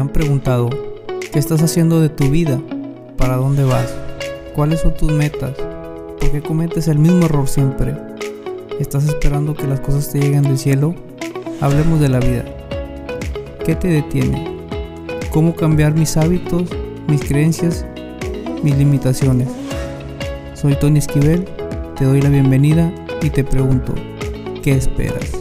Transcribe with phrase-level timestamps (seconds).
[0.00, 0.70] han preguntado,
[1.30, 2.58] ¿qué estás haciendo de tu vida?
[3.16, 3.94] ¿Para dónde vas?
[4.54, 5.52] ¿Cuáles son tus metas?
[6.18, 7.94] ¿Por qué cometes el mismo error siempre?
[8.78, 10.94] ¿Estás esperando que las cosas te lleguen del cielo?
[11.60, 12.44] Hablemos de la vida.
[13.64, 14.66] ¿Qué te detiene?
[15.30, 16.70] ¿Cómo cambiar mis hábitos,
[17.06, 17.84] mis creencias,
[18.62, 19.48] mis limitaciones?
[20.54, 21.46] Soy Tony Esquivel,
[21.96, 22.90] te doy la bienvenida
[23.20, 23.94] y te pregunto,
[24.62, 25.40] ¿qué esperas?